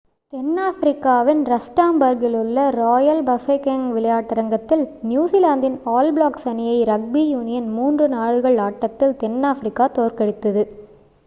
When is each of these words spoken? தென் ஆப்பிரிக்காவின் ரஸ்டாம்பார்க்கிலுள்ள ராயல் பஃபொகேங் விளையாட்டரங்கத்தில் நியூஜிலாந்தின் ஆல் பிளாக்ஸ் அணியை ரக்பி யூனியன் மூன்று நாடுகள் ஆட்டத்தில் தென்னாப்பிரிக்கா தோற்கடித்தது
தென் 0.33 0.55
ஆப்பிரிக்காவின் 0.61 1.41
ரஸ்டாம்பார்க்கிலுள்ள 1.47 2.63
ராயல் 2.75 3.21
பஃபொகேங் 3.27 3.85
விளையாட்டரங்கத்தில் 3.91 4.83
நியூஜிலாந்தின் 5.03 5.77
ஆல் 5.93 6.11
பிளாக்ஸ் 6.13 6.47
அணியை 6.47 6.77
ரக்பி 6.87 7.23
யூனியன் 7.27 7.69
மூன்று 7.71 8.07
நாடுகள் 8.09 8.59
ஆட்டத்தில் 8.59 9.17
தென்னாப்பிரிக்கா 9.19 9.87
தோற்கடித்தது 9.95 10.63